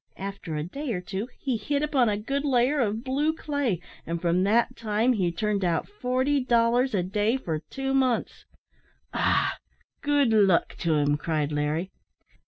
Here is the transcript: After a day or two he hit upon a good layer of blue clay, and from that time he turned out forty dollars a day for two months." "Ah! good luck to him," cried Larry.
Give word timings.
After 0.17 0.55
a 0.55 0.63
day 0.63 0.93
or 0.93 0.99
two 1.01 1.27
he 1.39 1.57
hit 1.57 1.83
upon 1.83 2.09
a 2.09 2.17
good 2.17 2.43
layer 2.43 2.79
of 2.79 3.03
blue 3.03 3.33
clay, 3.33 3.79
and 4.03 4.19
from 4.19 4.41
that 4.41 4.75
time 4.75 5.13
he 5.13 5.31
turned 5.31 5.63
out 5.63 5.87
forty 5.87 6.43
dollars 6.43 6.95
a 6.95 7.03
day 7.03 7.37
for 7.37 7.59
two 7.69 7.93
months." 7.93 8.45
"Ah! 9.13 9.57
good 10.01 10.33
luck 10.33 10.69
to 10.79 10.95
him," 10.95 11.17
cried 11.17 11.51
Larry. 11.51 11.91